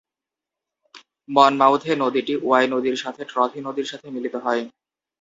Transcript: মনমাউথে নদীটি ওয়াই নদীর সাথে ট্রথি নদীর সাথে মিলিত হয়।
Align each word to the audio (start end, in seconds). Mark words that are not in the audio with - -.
মনমাউথে 1.29 1.91
নদীটি 1.95 2.33
ওয়াই 2.41 2.65
নদীর 2.73 2.95
সাথে 2.95 3.21
ট্রথি 3.25 3.59
নদীর 3.67 3.87
সাথে 3.91 4.07
মিলিত 4.15 4.35
হয়। 4.45 4.61